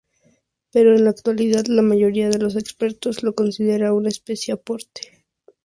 Pero 0.71 0.95
en 0.95 1.03
la 1.03 1.11
actualidad 1.11 1.65
la 1.67 1.83
mayoría 1.83 2.29
de 2.31 2.39
los 2.39 2.55
expertos 2.55 3.21
lo 3.21 3.35
consideran 3.35 3.93
una 3.93 4.09
especie 4.09 4.51
aparte. 4.51 5.21